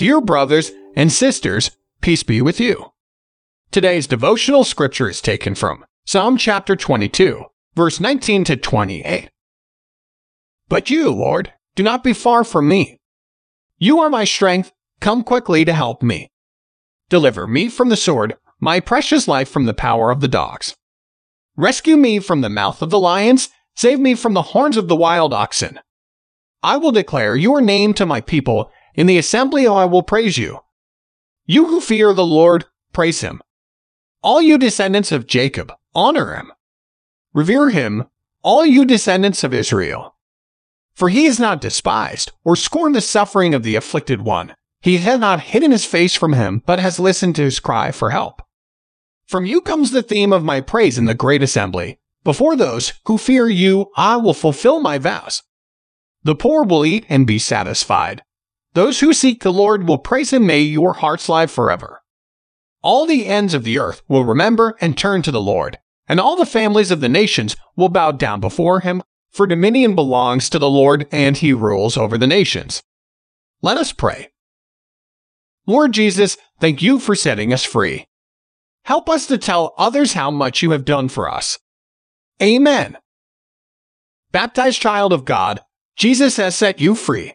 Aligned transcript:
Dear 0.00 0.22
brothers 0.22 0.72
and 0.96 1.12
sisters, 1.12 1.72
peace 2.00 2.22
be 2.22 2.40
with 2.40 2.58
you. 2.58 2.86
Today's 3.70 4.06
devotional 4.06 4.64
scripture 4.64 5.10
is 5.10 5.20
taken 5.20 5.54
from 5.54 5.84
Psalm 6.06 6.38
chapter 6.38 6.74
22, 6.74 7.44
verse 7.74 8.00
19 8.00 8.44
to 8.44 8.56
28. 8.56 9.28
But 10.70 10.88
you, 10.88 11.10
Lord, 11.10 11.52
do 11.74 11.82
not 11.82 12.02
be 12.02 12.14
far 12.14 12.44
from 12.44 12.66
me. 12.66 12.98
You 13.76 14.00
are 14.00 14.08
my 14.08 14.24
strength, 14.24 14.72
come 15.02 15.22
quickly 15.22 15.66
to 15.66 15.74
help 15.74 16.02
me. 16.02 16.30
Deliver 17.10 17.46
me 17.46 17.68
from 17.68 17.90
the 17.90 17.94
sword, 17.94 18.36
my 18.58 18.80
precious 18.80 19.28
life 19.28 19.50
from 19.50 19.66
the 19.66 19.74
power 19.74 20.10
of 20.10 20.22
the 20.22 20.28
dogs. 20.28 20.74
Rescue 21.58 21.98
me 21.98 22.20
from 22.20 22.40
the 22.40 22.48
mouth 22.48 22.80
of 22.80 22.88
the 22.88 22.98
lions, 22.98 23.50
save 23.76 24.00
me 24.00 24.14
from 24.14 24.32
the 24.32 24.56
horns 24.56 24.78
of 24.78 24.88
the 24.88 24.96
wild 24.96 25.34
oxen. 25.34 25.78
I 26.62 26.78
will 26.78 26.90
declare 26.90 27.36
your 27.36 27.60
name 27.60 27.92
to 27.94 28.06
my 28.06 28.22
people, 28.22 28.72
in 28.94 29.06
the 29.06 29.18
assembly 29.18 29.66
I 29.66 29.84
will 29.84 30.02
praise 30.02 30.38
you. 30.38 30.60
You 31.46 31.66
who 31.66 31.80
fear 31.80 32.12
the 32.12 32.24
Lord, 32.24 32.66
praise 32.92 33.20
him. 33.20 33.40
All 34.22 34.40
you 34.42 34.58
descendants 34.58 35.12
of 35.12 35.26
Jacob, 35.26 35.72
honor 35.94 36.34
him. 36.34 36.52
Revere 37.32 37.70
him, 37.70 38.06
all 38.42 38.64
you 38.64 38.84
descendants 38.84 39.44
of 39.44 39.54
Israel. 39.54 40.14
For 40.94 41.08
he 41.08 41.24
has 41.24 41.38
not 41.38 41.60
despised 41.60 42.32
or 42.44 42.56
scorned 42.56 42.94
the 42.94 43.00
suffering 43.00 43.54
of 43.54 43.62
the 43.62 43.76
afflicted 43.76 44.22
one. 44.22 44.54
He 44.82 44.98
has 44.98 45.20
not 45.20 45.40
hidden 45.40 45.70
his 45.70 45.84
face 45.84 46.14
from 46.14 46.32
him, 46.32 46.62
but 46.66 46.78
has 46.78 46.98
listened 46.98 47.36
to 47.36 47.42
his 47.42 47.60
cry 47.60 47.90
for 47.92 48.10
help. 48.10 48.42
From 49.26 49.46
you 49.46 49.60
comes 49.60 49.92
the 49.92 50.02
theme 50.02 50.32
of 50.32 50.44
my 50.44 50.60
praise 50.60 50.98
in 50.98 51.04
the 51.04 51.14
great 51.14 51.42
assembly. 51.42 51.98
Before 52.24 52.56
those 52.56 52.92
who 53.06 53.16
fear 53.16 53.48
you, 53.48 53.90
I 53.96 54.16
will 54.16 54.34
fulfill 54.34 54.80
my 54.80 54.98
vows. 54.98 55.42
The 56.22 56.34
poor 56.34 56.64
will 56.64 56.84
eat 56.84 57.06
and 57.08 57.26
be 57.26 57.38
satisfied. 57.38 58.22
Those 58.74 59.00
who 59.00 59.12
seek 59.12 59.42
the 59.42 59.52
Lord 59.52 59.88
will 59.88 59.98
praise 59.98 60.32
him, 60.32 60.46
may 60.46 60.60
your 60.60 60.94
hearts 60.94 61.28
live 61.28 61.50
forever. 61.50 62.02
All 62.82 63.04
the 63.04 63.26
ends 63.26 63.52
of 63.52 63.64
the 63.64 63.78
earth 63.78 64.02
will 64.08 64.24
remember 64.24 64.76
and 64.80 64.96
turn 64.96 65.22
to 65.22 65.30
the 65.30 65.40
Lord, 65.40 65.78
and 66.08 66.20
all 66.20 66.36
the 66.36 66.46
families 66.46 66.90
of 66.90 67.00
the 67.00 67.08
nations 67.08 67.56
will 67.76 67.88
bow 67.88 68.12
down 68.12 68.40
before 68.40 68.80
him, 68.80 69.02
for 69.30 69.46
dominion 69.46 69.94
belongs 69.94 70.48
to 70.50 70.58
the 70.58 70.70
Lord, 70.70 71.06
and 71.12 71.36
he 71.36 71.52
rules 71.52 71.96
over 71.96 72.16
the 72.16 72.26
nations. 72.26 72.82
Let 73.60 73.76
us 73.76 73.92
pray. 73.92 74.30
Lord 75.66 75.92
Jesus, 75.92 76.36
thank 76.60 76.80
you 76.80 76.98
for 76.98 77.14
setting 77.14 77.52
us 77.52 77.64
free. 77.64 78.06
Help 78.84 79.10
us 79.10 79.26
to 79.26 79.36
tell 79.36 79.74
others 79.76 80.14
how 80.14 80.30
much 80.30 80.62
you 80.62 80.70
have 80.70 80.84
done 80.84 81.08
for 81.08 81.28
us. 81.28 81.58
Amen. 82.42 82.96
Baptized 84.32 84.80
child 84.80 85.12
of 85.12 85.24
God, 85.24 85.60
Jesus 85.96 86.36
has 86.38 86.56
set 86.56 86.80
you 86.80 86.94
free. 86.94 87.34